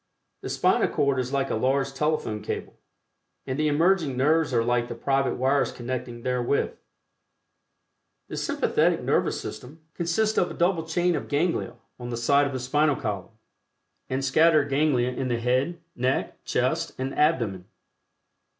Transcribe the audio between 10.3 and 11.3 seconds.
of a double chain of